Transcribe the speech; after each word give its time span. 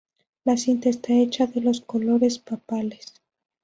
La 0.45 0.57
cinta 0.57 0.89
está 0.89 1.13
hecha 1.13 1.45
de 1.45 1.61
los 1.61 1.81
colores 1.81 2.39
papales. 2.39 3.21